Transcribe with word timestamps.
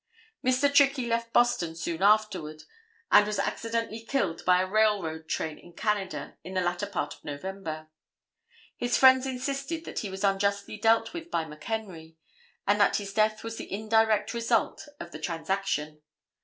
Mr. 0.43 0.73
Trickey 0.73 1.05
left 1.05 1.31
Boston 1.31 1.75
soon 1.75 2.01
afterward 2.01 2.63
and 3.11 3.27
was 3.27 3.37
accidentally 3.37 3.99
killed 3.99 4.43
by 4.45 4.59
a 4.59 4.65
railroad 4.67 5.27
train 5.29 5.59
in 5.59 5.73
Canada 5.73 6.37
in 6.43 6.55
the 6.55 6.61
latter 6.61 6.87
part 6.87 7.13
of 7.13 7.23
November. 7.23 7.87
His 8.75 8.97
friends 8.97 9.27
insisted 9.27 9.85
that 9.85 9.99
he 9.99 10.09
was 10.09 10.23
unjustly 10.23 10.77
dealt 10.79 11.13
with 11.13 11.29
by 11.29 11.45
McHenry, 11.45 12.15
and 12.65 12.81
that 12.81 12.95
his 12.95 13.13
death 13.13 13.43
was 13.43 13.57
the 13.57 13.71
indirect 13.71 14.33
result 14.33 14.87
of 14.99 15.11
the 15.11 15.19
transaction. 15.19 16.01